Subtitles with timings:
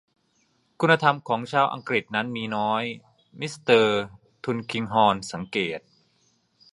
[0.79, 2.83] คุณธรรมของชาวอังกฤษนั้นมีน้อย
[3.39, 3.97] มิสเตอร์
[4.43, 5.79] ทุลคิงฮอร์นสังเกต